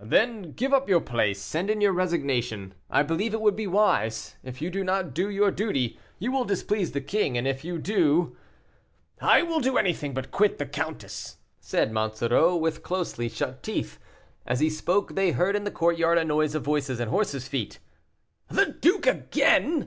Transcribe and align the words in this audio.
"Then 0.00 0.52
give 0.52 0.72
up 0.72 0.88
your 0.88 1.00
place 1.00 1.42
send 1.42 1.68
in 1.68 1.80
your 1.80 1.90
resignation. 1.90 2.74
I 2.88 3.02
believe 3.02 3.34
it 3.34 3.40
would 3.40 3.56
be 3.56 3.66
wise; 3.66 4.36
if 4.44 4.62
you 4.62 4.70
do 4.70 4.84
not 4.84 5.12
do 5.14 5.28
your 5.28 5.50
duty, 5.50 5.98
you 6.20 6.30
will 6.30 6.44
displease 6.44 6.92
the 6.92 7.00
king, 7.00 7.36
and 7.36 7.44
if 7.44 7.64
you 7.64 7.80
do" 7.80 8.36
"I 9.20 9.42
will 9.42 9.58
do 9.58 9.76
anything 9.76 10.14
but 10.14 10.30
quit 10.30 10.58
the 10.58 10.64
countess," 10.66 11.38
said 11.58 11.90
Monsoreau, 11.90 12.54
with 12.56 12.84
closely 12.84 13.28
shut 13.28 13.64
teeth. 13.64 13.98
As 14.46 14.60
he 14.60 14.70
spoke, 14.70 15.16
they 15.16 15.32
heard 15.32 15.56
in 15.56 15.64
the 15.64 15.72
courtyard 15.72 16.18
a 16.18 16.24
noise 16.24 16.54
of 16.54 16.62
voices 16.62 17.00
and 17.00 17.10
horses' 17.10 17.48
feet. 17.48 17.80
"The 18.48 18.74
duke 18.80 19.08
again!" 19.08 19.86